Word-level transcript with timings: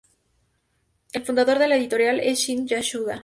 El 1.13 1.23
fundador 1.27 1.59
de 1.59 1.67
la 1.67 1.75
editorial 1.77 2.19
es 2.21 2.39
Shin 2.39 2.65
Yasuda. 2.65 3.19